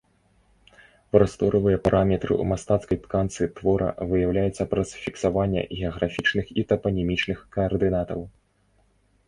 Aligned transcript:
Прасторавыя 1.15 1.77
параметры 1.87 2.31
ў 2.41 2.51
мастацкай 2.53 2.97
тканцы 3.03 3.43
твора 3.61 3.89
выяўляюцца 4.13 4.63
праз 4.73 4.89
фіксаванне 5.05 5.61
геаграфічных 5.77 6.45
і 6.63 6.67
тапанімічных 6.75 7.37
каардынатаў. 7.57 8.19